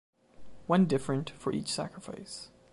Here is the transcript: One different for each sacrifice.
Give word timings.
One 0.65 0.87
different 0.87 1.29
for 1.29 1.51
each 1.51 1.67
sacrifice. 1.71 2.49